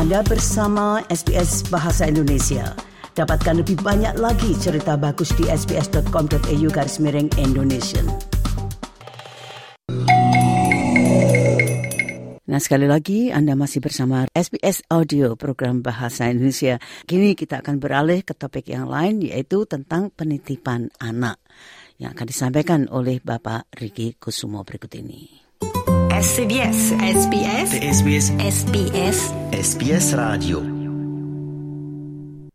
Anda 0.00 0.24
bersama 0.24 1.04
SBS 1.12 1.68
Bahasa 1.68 2.08
Indonesia. 2.08 2.72
Dapatkan 3.12 3.60
lebih 3.60 3.84
banyak 3.84 4.16
lagi 4.16 4.56
cerita 4.56 4.96
bagus 4.96 5.28
di 5.36 5.44
sbs.com.au 5.44 6.68
garis 6.72 6.96
miring 7.04 7.28
Indonesia. 7.36 8.00
Nah 12.48 12.60
sekali 12.64 12.88
lagi 12.88 13.28
Anda 13.28 13.52
masih 13.52 13.84
bersama 13.84 14.24
SBS 14.32 14.88
Audio 14.88 15.36
program 15.36 15.84
Bahasa 15.84 16.32
Indonesia. 16.32 16.80
Kini 17.04 17.36
kita 17.36 17.60
akan 17.60 17.76
beralih 17.76 18.24
ke 18.24 18.32
topik 18.32 18.72
yang 18.72 18.88
lain 18.88 19.20
yaitu 19.20 19.68
tentang 19.68 20.08
penitipan 20.16 20.88
anak 20.96 21.36
yang 22.00 22.16
akan 22.16 22.24
disampaikan 22.24 22.88
oleh 22.88 23.20
Bapak 23.20 23.68
Riki 23.76 24.16
Kusumo 24.16 24.64
berikut 24.64 24.96
ini. 24.96 25.39
SBS 25.60 26.96
SBS 27.00 27.70
SBS 27.80 28.26
SBS 28.40 29.18
SBS 29.52 30.06
Radio 30.16 30.64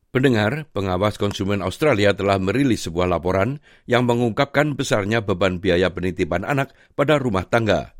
Pendengar, 0.10 0.66
pengawas 0.74 1.22
konsumen 1.22 1.62
Australia 1.62 2.18
telah 2.18 2.42
merilis 2.42 2.90
sebuah 2.90 3.06
laporan 3.06 3.62
yang 3.86 4.10
mengungkapkan 4.10 4.74
besarnya 4.74 5.22
beban 5.22 5.62
biaya 5.62 5.94
penitipan 5.94 6.42
anak 6.42 6.74
pada 6.98 7.22
rumah 7.22 7.46
tangga. 7.46 7.94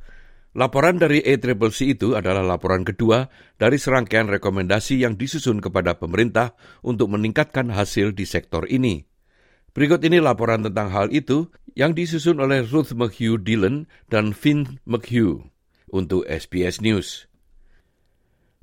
Laporan 0.58 0.98
dari 0.98 1.22
ACCC 1.22 2.00
itu 2.00 2.18
adalah 2.18 2.42
laporan 2.42 2.82
kedua 2.82 3.30
dari 3.62 3.78
serangkaian 3.78 4.26
rekomendasi 4.26 5.06
yang 5.06 5.20
disusun 5.20 5.62
kepada 5.62 6.02
pemerintah 6.02 6.58
untuk 6.82 7.14
meningkatkan 7.14 7.70
hasil 7.70 8.18
di 8.18 8.26
sektor 8.26 8.66
ini. 8.70 9.15
Berikut 9.76 10.00
ini 10.08 10.24
laporan 10.24 10.64
tentang 10.64 10.88
hal 10.88 11.12
itu 11.12 11.52
yang 11.76 11.92
disusun 11.92 12.40
oleh 12.40 12.64
Ruth 12.64 12.96
McHugh 12.96 13.36
Dillon 13.36 13.92
dan 14.08 14.32
Finn 14.32 14.80
McHugh 14.88 15.52
untuk 15.92 16.24
SBS 16.24 16.80
News. 16.80 17.28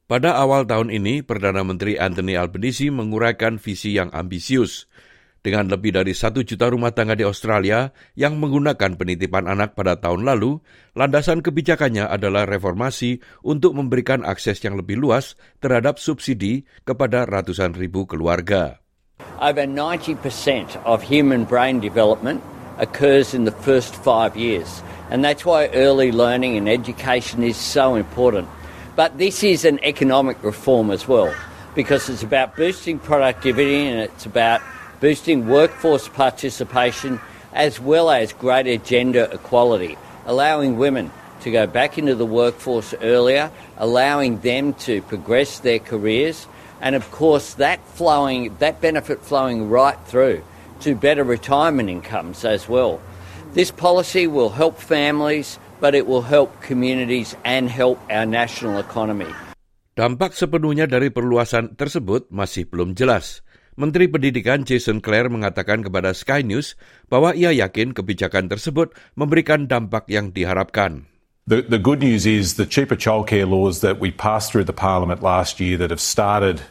Pada 0.09 0.41
awal 0.41 0.65
tahun 0.65 0.89
ini, 0.89 1.21
Perdana 1.21 1.61
Menteri 1.69 2.01
Anthony 2.01 2.37
Albanese 2.37 2.89
menguraikan 2.89 3.61
visi 3.61 3.93
yang 3.93 4.09
ambisius. 4.17 4.89
Dengan 5.45 5.69
lebih 5.69 5.93
dari 5.93 6.17
satu 6.17 6.47
juta 6.47 6.73
rumah 6.73 6.97
tangga 6.97 7.13
di 7.13 7.29
Australia 7.29 7.93
yang 8.17 8.41
menggunakan 8.41 8.97
penitipan 8.97 9.51
anak 9.53 9.77
pada 9.77 10.01
tahun 10.01 10.25
lalu, 10.25 10.65
landasan 10.97 11.45
kebijakannya 11.45 12.09
adalah 12.09 12.49
reformasi 12.49 13.21
untuk 13.45 13.77
memberikan 13.77 14.25
akses 14.25 14.65
yang 14.65 14.81
lebih 14.81 14.97
luas 14.97 15.37
terhadap 15.61 16.01
subsidi 16.01 16.65
kepada 16.89 17.29
ratusan 17.29 17.75
ribu 17.77 18.07
keluarga. 18.09 18.82
Over 19.43 19.63
90% 19.63 20.77
of 20.85 21.03
human 21.03 21.43
brain 21.47 21.81
development 21.81 22.45
occurs 22.79 23.35
in 23.35 23.45
the 23.45 23.51
first 23.51 23.93
five 23.93 24.37
years. 24.37 24.85
And 25.11 25.25
that's 25.25 25.45
why 25.45 25.67
early 25.67 26.13
learning 26.13 26.57
and 26.57 26.69
education 26.69 27.43
is 27.43 27.57
so 27.57 27.97
important. 27.97 28.49
But 28.95 29.19
this 29.19 29.43
is 29.43 29.65
an 29.65 29.81
economic 29.83 30.41
reform 30.45 30.93
as 30.93 31.09
well, 31.09 31.35
because 31.75 32.09
it's 32.09 32.23
about 32.23 32.55
boosting 32.55 33.01
productivity 33.01 33.89
and 33.89 33.99
it's 33.99 34.27
about 34.27 34.61
boosting 35.01 35.49
workforce 35.49 36.07
participation 36.07 37.19
as 37.53 37.81
well 37.81 38.13
as 38.13 38.33
greater 38.33 38.77
gender 38.77 39.29
equality, 39.33 39.99
allowing 40.25 40.79
women 40.79 41.11
to 41.41 41.51
go 41.51 41.67
back 41.67 41.99
into 41.99 42.15
the 42.15 42.25
workforce 42.25 42.95
earlier, 43.03 43.51
allowing 43.77 44.39
them 44.43 44.73
to 44.75 45.03
progress 45.03 45.59
their 45.59 45.81
careers, 45.81 46.47
and 46.83 46.99
of 46.99 47.07
course 47.15 47.55
that 47.57 47.79
flowing 47.95 48.51
that 48.59 48.83
benefit 48.83 49.23
flowing 49.23 49.71
right 49.71 49.97
through 50.05 50.43
to 50.83 50.99
better 50.99 51.23
retirement 51.23 51.87
incomes 51.89 52.43
as 52.43 52.67
well. 52.67 52.99
This 53.55 53.71
policy 53.71 54.27
will 54.27 54.51
help 54.51 54.77
families, 54.77 55.63
but 55.79 55.95
it 55.95 56.11
will 56.11 56.27
help 56.27 56.51
communities 56.61 57.39
and 57.47 57.71
help 57.71 58.03
our 58.11 58.27
national 58.27 58.83
economy. 58.83 59.31
Dampak 59.93 60.33
sepenuhnya 60.33 60.89
dari 60.89 61.13
perluasan 61.13 61.79
tersebut 61.79 62.33
masih 62.33 62.67
belum 62.67 62.97
jelas. 62.97 63.45
Menteri 63.77 64.09
Pendidikan 64.09 64.65
Jason 64.65 65.05
Clare 65.05 65.33
mengatakan 65.33 65.85
kepada 65.85 66.13
Sky 66.13 66.45
News 66.45 66.77
bahwa 67.09 67.33
ia 67.37 67.53
yakin 67.53 67.97
kebijakan 67.97 68.49
tersebut 68.49 68.93
memberikan 69.17 69.69
dampak 69.69 70.09
yang 70.09 70.33
diharapkan. 70.33 71.09
The, 71.45 71.61
the 71.61 71.81
good 71.81 72.01
news 72.01 72.25
is 72.25 72.55
the 72.55 72.65
cheaper 72.65 72.95
childcare 72.97 73.49
laws 73.49 73.83
that 73.83 74.01
we 74.01 74.15
passed 74.15 74.53
through 74.53 74.65
the 74.65 74.77
parliament 74.77 75.21
last 75.21 75.59
year 75.59 75.77
that 75.77 75.91
have 75.93 76.01
started 76.01 76.65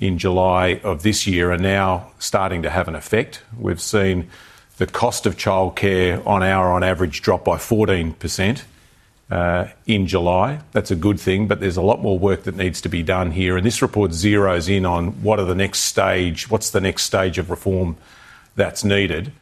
in 0.00 0.18
July 0.18 0.80
of 0.84 1.02
this 1.02 1.26
year 1.26 1.52
are 1.52 1.58
now 1.58 2.10
starting 2.18 2.62
to 2.62 2.70
have 2.70 2.88
an 2.88 2.94
effect. 2.94 3.42
We've 3.58 3.80
seen 3.80 4.28
the 4.76 4.86
cost 4.86 5.26
of 5.26 5.36
childcare 5.36 6.24
on 6.26 6.42
our 6.42 6.72
on 6.72 6.84
average 6.84 7.20
drop 7.20 7.44
by 7.44 7.56
14% 7.56 8.62
uh, 9.30 9.66
in 9.86 10.06
July. 10.06 10.60
That's 10.72 10.90
a 10.90 10.96
good 10.96 11.18
thing, 11.18 11.48
but 11.48 11.60
there's 11.60 11.76
a 11.76 11.82
lot 11.82 12.00
more 12.00 12.18
work 12.18 12.44
that 12.44 12.56
needs 12.56 12.80
to 12.82 12.88
be 12.88 13.02
done 13.02 13.32
here. 13.32 13.56
And 13.56 13.66
this 13.66 13.82
report 13.82 14.12
zeroes 14.12 14.74
in 14.74 14.86
on 14.86 15.22
what 15.22 15.40
are 15.40 15.44
the 15.44 15.54
next 15.54 15.80
stage, 15.80 16.48
what's 16.48 16.70
the 16.70 16.80
next 16.80 17.02
stage 17.02 17.38
of 17.38 17.50
reform 17.50 17.96
that's 18.54 18.84
needed. 18.84 19.32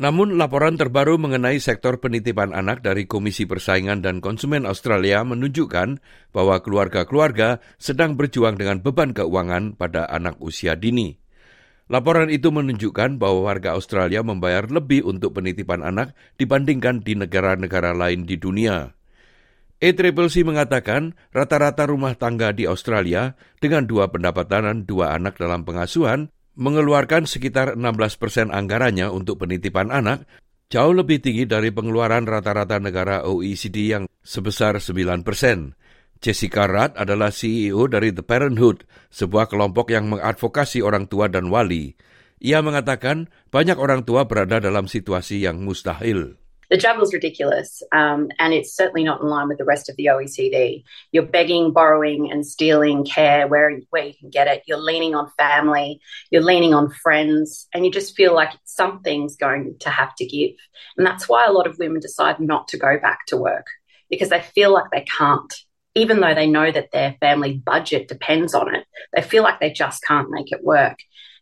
Namun 0.00 0.40
laporan 0.40 0.80
terbaru 0.80 1.20
mengenai 1.20 1.60
sektor 1.60 2.00
penitipan 2.00 2.56
anak 2.56 2.80
dari 2.80 3.04
Komisi 3.04 3.44
Persaingan 3.44 4.00
dan 4.00 4.24
Konsumen 4.24 4.64
Australia 4.64 5.20
menunjukkan 5.28 6.00
bahwa 6.32 6.56
keluarga-keluarga 6.64 7.60
sedang 7.76 8.16
berjuang 8.16 8.56
dengan 8.56 8.80
beban 8.80 9.12
keuangan 9.12 9.76
pada 9.76 10.08
anak 10.08 10.40
usia 10.40 10.72
dini. 10.72 11.20
Laporan 11.92 12.32
itu 12.32 12.48
menunjukkan 12.48 13.20
bahwa 13.20 13.52
warga 13.52 13.76
Australia 13.76 14.24
membayar 14.24 14.64
lebih 14.72 15.04
untuk 15.04 15.36
penitipan 15.36 15.84
anak 15.84 16.16
dibandingkan 16.40 17.04
di 17.04 17.20
negara-negara 17.20 17.92
lain 17.92 18.24
di 18.24 18.40
dunia. 18.40 18.96
ACCC 19.84 20.48
mengatakan 20.48 21.12
rata-rata 21.28 21.84
rumah 21.84 22.16
tangga 22.16 22.56
di 22.56 22.64
Australia 22.64 23.36
dengan 23.60 23.84
dua 23.84 24.08
pendapatan 24.08 24.64
dan 24.64 24.78
dua 24.88 25.12
anak 25.12 25.36
dalam 25.36 25.68
pengasuhan 25.68 26.32
mengeluarkan 26.60 27.24
sekitar 27.24 27.80
16 27.80 28.20
persen 28.20 28.46
anggarannya 28.52 29.08
untuk 29.08 29.40
penitipan 29.40 29.88
anak, 29.88 30.28
jauh 30.68 30.92
lebih 30.92 31.24
tinggi 31.24 31.48
dari 31.48 31.72
pengeluaran 31.72 32.28
rata-rata 32.28 32.76
negara 32.76 33.24
OECD 33.24 33.96
yang 33.96 34.04
sebesar 34.20 34.76
9 34.76 35.24
persen. 35.24 35.72
Jessica 36.20 36.68
Rudd 36.68 37.00
adalah 37.00 37.32
CEO 37.32 37.88
dari 37.88 38.12
The 38.12 38.20
Parenthood, 38.20 38.84
sebuah 39.08 39.48
kelompok 39.48 39.88
yang 39.88 40.12
mengadvokasi 40.12 40.84
orang 40.84 41.08
tua 41.08 41.32
dan 41.32 41.48
wali. 41.48 41.96
Ia 42.44 42.60
mengatakan 42.60 43.32
banyak 43.48 43.80
orang 43.80 44.04
tua 44.04 44.28
berada 44.28 44.60
dalam 44.60 44.84
situasi 44.84 45.40
yang 45.40 45.64
mustahil. 45.64 46.36
The 46.70 46.76
juggle's 46.76 47.12
ridiculous, 47.12 47.82
um, 47.92 48.28
and 48.38 48.54
it's 48.54 48.74
certainly 48.74 49.02
not 49.02 49.20
in 49.20 49.28
line 49.28 49.48
with 49.48 49.58
the 49.58 49.64
rest 49.64 49.88
of 49.88 49.96
the 49.96 50.06
OECD. 50.06 50.84
You're 51.10 51.24
begging, 51.24 51.72
borrowing, 51.72 52.30
and 52.30 52.46
stealing 52.46 53.04
care 53.04 53.48
where, 53.48 53.80
where 53.90 54.06
you 54.06 54.14
can 54.14 54.30
get 54.30 54.46
it. 54.46 54.62
You're 54.66 54.78
leaning 54.78 55.14
on 55.14 55.30
family, 55.36 56.00
you're 56.30 56.42
leaning 56.42 56.72
on 56.72 56.90
friends, 56.90 57.68
and 57.74 57.84
you 57.84 57.90
just 57.90 58.16
feel 58.16 58.34
like 58.34 58.52
something's 58.64 59.36
going 59.36 59.76
to 59.80 59.90
have 59.90 60.14
to 60.16 60.26
give. 60.26 60.52
And 60.96 61.06
that's 61.06 61.28
why 61.28 61.44
a 61.46 61.52
lot 61.52 61.66
of 61.66 61.78
women 61.78 62.00
decide 62.00 62.38
not 62.38 62.68
to 62.68 62.78
go 62.78 62.98
back 62.98 63.26
to 63.26 63.36
work 63.36 63.66
because 64.08 64.28
they 64.28 64.40
feel 64.40 64.72
like 64.72 64.90
they 64.92 65.04
can't 65.04 65.52
even 65.94 66.20
though 66.20 66.34
they 66.34 66.46
know 66.46 66.70
that 66.70 66.92
their 66.92 67.16
family 67.20 67.54
budget 67.54 68.08
depends 68.08 68.54
on 68.54 68.74
it, 68.74 68.86
they 69.14 69.22
feel 69.22 69.42
like 69.42 69.58
they 69.58 69.72
just 69.72 70.02
can't 70.04 70.30
make 70.30 70.52
it 70.52 70.62
work. 70.62 70.98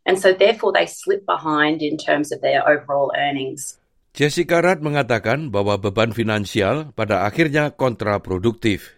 And 0.06 0.18
so 0.18 0.32
therefore 0.32 0.72
they 0.72 0.86
slip 0.86 1.26
behind 1.26 1.82
in 1.82 1.98
terms 1.98 2.32
of 2.32 2.40
their 2.40 2.66
overall 2.66 3.12
earnings. 3.16 3.78
Jessica 4.16 4.64
Rudd 4.64 4.80
mengatakan 4.80 5.52
bahwa 5.52 5.78
beban 5.78 6.16
finansial 6.16 6.90
pada 6.96 7.28
akhirnya 7.28 7.76
kontraproduktif. 7.76 8.96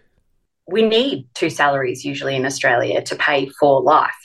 We 0.71 0.85
need 0.87 1.27
two 1.35 1.51
salaries 1.51 2.07
usually 2.07 2.37
in 2.37 2.47
Australia 2.47 3.03
to 3.03 3.15
pay 3.19 3.51
for 3.59 3.83
life. 3.83 4.15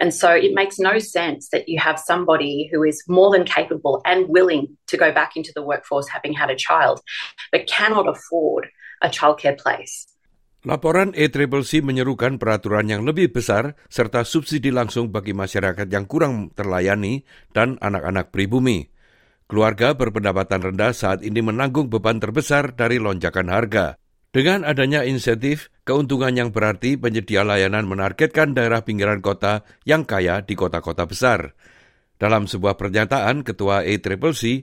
And 0.00 0.14
so 0.14 0.32
it 0.32 0.56
makes 0.56 0.80
no 0.80 0.96
sense 0.96 1.52
that 1.52 1.68
you 1.68 1.76
have 1.76 2.00
somebody 2.00 2.72
who 2.72 2.82
is 2.82 3.04
more 3.04 3.28
than 3.28 3.44
capable 3.44 4.00
and 4.08 4.26
willing 4.32 4.80
to 4.88 4.96
go 4.96 5.12
back 5.12 5.36
into 5.36 5.52
the 5.52 5.60
workforce 5.60 6.08
having 6.08 6.32
had 6.32 6.48
a 6.48 6.56
child, 6.56 7.04
but 7.52 7.68
cannot 7.68 8.08
afford 8.08 8.72
a 9.04 9.12
childcare 9.12 9.58
place. 9.60 10.08
Laporan 10.60 11.16
ACCC 11.16 11.80
menyerukan 11.80 12.36
peraturan 12.36 12.84
yang 12.84 13.08
lebih 13.08 13.32
besar 13.32 13.80
serta 13.88 14.28
subsidi 14.28 14.68
langsung 14.68 15.08
bagi 15.08 15.32
masyarakat 15.32 15.88
yang 15.88 16.04
kurang 16.04 16.52
terlayani 16.52 17.24
dan 17.56 17.80
anak-anak 17.80 18.28
pribumi. 18.28 18.92
Keluarga 19.50 19.98
berpendapatan 19.98 20.62
rendah 20.62 20.94
saat 20.94 21.26
ini 21.26 21.42
menanggung 21.42 21.90
beban 21.90 22.22
terbesar 22.22 22.70
dari 22.70 23.02
lonjakan 23.02 23.50
harga. 23.50 23.98
Dengan 24.30 24.62
adanya 24.62 25.02
insentif, 25.02 25.74
keuntungan 25.82 26.30
yang 26.30 26.54
berarti 26.54 26.94
penyedia 26.94 27.42
layanan 27.42 27.82
menargetkan 27.90 28.54
daerah 28.54 28.86
pinggiran 28.86 29.18
kota 29.18 29.66
yang 29.82 30.06
kaya 30.06 30.46
di 30.46 30.54
kota-kota 30.54 31.02
besar. 31.02 31.58
Dalam 32.14 32.46
sebuah 32.46 32.78
pernyataan, 32.78 33.42
Ketua 33.42 33.82
ACCC 33.82 34.62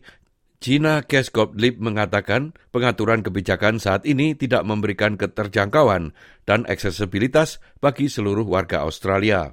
Gina 0.64 1.04
Keskop-Lip 1.04 1.84
mengatakan 1.84 2.56
pengaturan 2.72 3.28
kebijakan 3.28 3.84
saat 3.84 4.08
ini 4.08 4.40
tidak 4.40 4.64
memberikan 4.64 5.20
keterjangkauan 5.20 6.16
dan 6.48 6.64
aksesibilitas 6.64 7.60
bagi 7.84 8.08
seluruh 8.08 8.48
warga 8.48 8.88
Australia. 8.88 9.52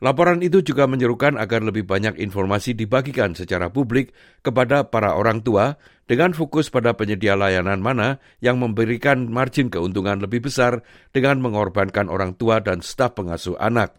Laporan 0.00 0.40
itu 0.40 0.64
juga 0.64 0.88
menyerukan 0.88 1.36
agar 1.36 1.60
lebih 1.60 1.84
banyak 1.84 2.16
informasi 2.16 2.72
dibagikan 2.72 3.36
secara 3.36 3.68
publik 3.68 4.16
kepada 4.40 4.88
para 4.88 5.12
orang 5.12 5.44
tua 5.44 5.76
dengan 6.08 6.32
fokus 6.32 6.72
pada 6.72 6.96
penyedia 6.96 7.36
layanan 7.36 7.84
mana 7.84 8.16
yang 8.40 8.56
memberikan 8.56 9.28
margin 9.28 9.68
keuntungan 9.68 10.16
lebih 10.24 10.48
besar 10.48 10.80
dengan 11.12 11.44
mengorbankan 11.44 12.08
orang 12.08 12.32
tua 12.32 12.64
dan 12.64 12.80
staf 12.80 13.12
pengasuh 13.12 13.60
anak. 13.60 13.92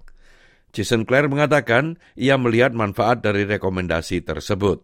Jason 0.73 1.05
Clare 1.05 1.29
mengatakan 1.29 2.01
ia 2.17 2.33
melihat 2.33 2.73
manfaat 2.73 3.21
dari 3.21 3.45
rekomendasi 3.45 4.25
tersebut. 4.25 4.81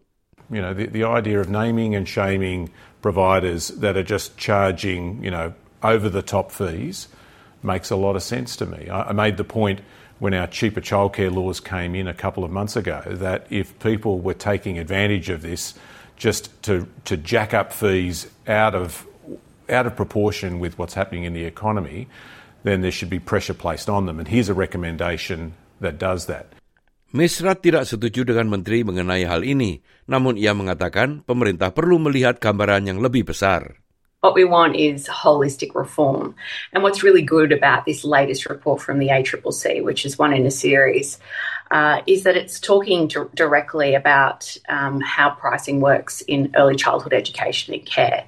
You 0.54 0.62
know, 0.62 0.72
the, 0.72 0.86
the 0.86 1.04
idea 1.04 1.42
of 1.42 1.50
naming 1.50 1.98
and 1.98 2.06
shaming 2.06 2.70
providers 3.02 3.74
that 3.82 3.98
are 3.98 4.06
just 4.06 4.38
charging, 4.38 5.20
you 5.26 5.34
know, 5.34 5.58
over 5.82 6.08
the 6.08 6.22
top 6.22 6.54
fees 6.54 7.10
makes 7.66 7.90
a 7.90 7.98
lot 7.98 8.16
of 8.16 8.24
sense 8.24 8.56
to 8.62 8.70
me. 8.70 8.88
I, 8.88 9.12
I 9.12 9.14
made 9.18 9.36
the 9.36 9.48
point 9.48 9.82
when 10.20 10.34
our 10.34 10.48
cheaper 10.48 10.82
childcare 10.82 11.34
laws 11.34 11.60
came 11.60 11.94
in 11.94 12.08
a 12.08 12.14
couple 12.14 12.44
of 12.44 12.52
months 12.52 12.76
ago 12.76 13.02
that 13.06 13.46
if 13.50 13.78
people 13.80 14.20
were 14.20 14.34
taking 14.34 14.80
advantage 14.80 15.30
of 15.30 15.42
this 15.42 15.78
just 16.18 16.50
to, 16.64 16.88
to 17.06 17.18
jack 17.18 17.54
up 17.54 17.72
fees 17.72 18.26
out 18.48 18.74
of, 18.74 19.06
out 19.70 19.86
of 19.86 19.96
proportion 19.96 20.60
with 20.60 20.78
what's 20.78 20.98
happening 20.98 21.24
in 21.24 21.34
the 21.34 21.46
economy, 21.46 22.08
then 22.64 22.82
there 22.82 22.92
should 22.92 23.10
be 23.10 23.20
pressure 23.20 23.54
placed 23.54 23.90
on 23.90 24.06
them. 24.06 24.18
And 24.18 24.28
here's 24.28 24.50
a 24.50 24.58
recommendation 24.58 25.54
that 25.80 26.02
does 26.02 26.26
that. 26.26 26.58
Misrat 27.16 27.64
tidak 27.64 27.88
setuju 27.88 28.28
dengan 28.28 28.52
menteri 28.52 28.84
mengenai 28.84 29.24
hal 29.24 29.48
ini, 29.48 29.80
namun 30.12 30.36
ia 30.36 30.52
mengatakan 30.52 31.24
pemerintah 31.24 31.72
perlu 31.72 32.04
melihat 32.04 32.44
gambaran 32.44 32.84
yang 32.84 33.00
lebih 33.00 33.32
besar. 33.32 33.80
What 34.28 34.36
we 34.36 34.44
want 34.44 34.76
is 34.76 35.08
holistic 35.08 35.74
reform. 35.74 36.36
And 36.74 36.84
what's 36.84 37.02
really 37.02 37.22
good 37.22 37.54
about 37.54 37.86
this 37.86 38.04
latest 38.04 38.46
report 38.48 38.82
from 38.82 39.00
the 39.00 39.08
ACCC, 39.08 39.82
which 39.82 40.06
is 40.06 40.20
one 40.20 40.34
in 40.34 40.46
a 40.46 40.52
series, 40.52 41.18
uh, 41.72 42.02
is 42.08 42.24
that 42.24 42.36
it's 42.36 42.60
talking 42.60 43.08
to, 43.08 43.32
directly 43.34 43.96
about 43.96 44.58
um, 44.68 45.00
how 45.00 45.30
pricing 45.30 45.80
works 45.80 46.20
in 46.20 46.52
early 46.58 46.76
childhood 46.76 47.14
education 47.14 47.74
and 47.74 47.86
care. 47.86 48.28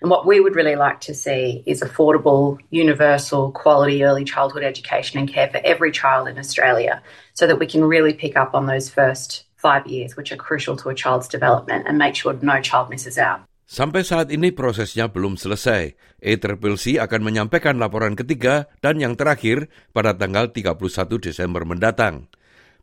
And 0.00 0.08
what 0.08 0.24
we 0.24 0.38
would 0.38 0.54
really 0.54 0.76
like 0.76 1.00
to 1.00 1.14
see 1.14 1.64
is 1.66 1.82
affordable, 1.82 2.60
universal, 2.70 3.50
quality 3.50 4.04
early 4.04 4.22
childhood 4.22 4.62
education 4.62 5.18
and 5.18 5.28
care 5.28 5.48
for 5.48 5.60
every 5.64 5.90
child 5.90 6.28
in 6.28 6.38
Australia 6.38 7.02
so 7.32 7.48
that 7.48 7.58
we 7.58 7.66
can 7.66 7.82
really 7.82 8.14
pick 8.14 8.36
up 8.36 8.54
on 8.54 8.66
those 8.66 8.88
first 8.88 9.46
five 9.56 9.88
years, 9.88 10.16
which 10.16 10.30
are 10.30 10.36
crucial 10.36 10.76
to 10.76 10.90
a 10.90 10.94
child's 10.94 11.26
development, 11.26 11.88
and 11.88 11.98
make 11.98 12.14
sure 12.14 12.34
no 12.34 12.60
child 12.60 12.88
misses 12.88 13.18
out. 13.18 13.49
Sampai 13.70 14.02
saat 14.02 14.34
ini 14.34 14.50
prosesnya 14.50 15.14
belum 15.14 15.38
selesai. 15.38 15.94
ACCC 16.18 16.98
akan 16.98 17.22
menyampaikan 17.22 17.78
laporan 17.78 18.18
ketiga 18.18 18.66
dan 18.82 18.98
yang 18.98 19.14
terakhir 19.14 19.70
pada 19.94 20.10
tanggal 20.10 20.50
31 20.50 20.74
Desember 21.22 21.62
mendatang. 21.62 22.26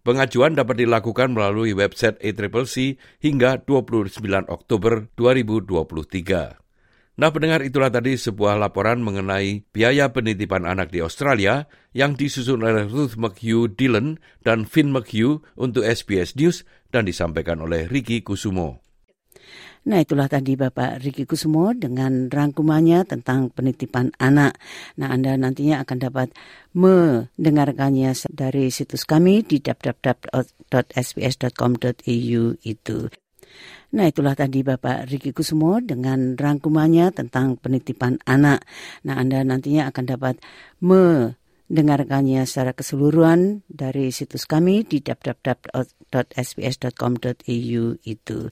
Pengajuan 0.08 0.56
dapat 0.56 0.88
dilakukan 0.88 1.36
melalui 1.36 1.76
website 1.76 2.16
ACCC 2.24 2.96
hingga 3.20 3.60
29 3.68 4.16
Oktober 4.48 5.12
2023. 5.20 6.56
Nah 7.20 7.30
pendengar 7.36 7.68
itulah 7.68 7.92
tadi 7.92 8.16
sebuah 8.16 8.56
laporan 8.56 9.04
mengenai 9.04 9.68
biaya 9.76 10.16
penitipan 10.16 10.64
anak 10.64 10.96
di 10.96 11.04
Australia 11.04 11.68
yang 11.92 12.16
disusun 12.16 12.64
oleh 12.64 12.88
Ruth 12.88 13.20
McHugh 13.20 13.68
Dillon 13.76 14.24
dan 14.48 14.64
Finn 14.64 14.96
McHugh 14.96 15.44
untuk 15.60 15.84
SBS 15.84 16.40
News 16.40 16.64
dan 16.96 17.04
disampaikan 17.04 17.60
oleh 17.60 17.92
Ricky 17.92 18.24
Kusumo. 18.24 18.87
Nah 19.88 20.04
itulah 20.04 20.28
tadi 20.28 20.60
Bapak 20.60 21.00
Riki 21.00 21.24
Kusumo 21.24 21.72
dengan 21.72 22.28
rangkumannya 22.28 23.08
tentang 23.08 23.48
penitipan 23.48 24.12
anak. 24.20 24.60
Nah 25.00 25.16
Anda 25.16 25.40
nantinya 25.40 25.80
akan 25.88 25.98
dapat 26.04 26.36
mendengarkannya 26.76 28.12
dari 28.28 28.68
situs 28.68 29.08
kami 29.08 29.48
di 29.48 29.64
www.sbs.com.au 29.64 32.44
itu. 32.68 33.00
Nah 33.96 34.12
itulah 34.12 34.36
tadi 34.36 34.68
Bapak 34.68 35.08
Riki 35.08 35.32
Kusumo 35.32 35.80
dengan 35.80 36.36
rangkumannya 36.36 37.16
tentang 37.16 37.56
penitipan 37.56 38.20
anak. 38.28 38.68
Nah 39.08 39.16
Anda 39.16 39.48
nantinya 39.48 39.88
akan 39.88 40.04
dapat 40.04 40.36
mendengarkannya 40.84 42.44
secara 42.44 42.76
keseluruhan 42.76 43.64
dari 43.72 44.12
situs 44.12 44.44
kami 44.44 44.84
di 44.84 45.00
www.sbs.com.au 45.00 47.84
itu. 48.04 48.52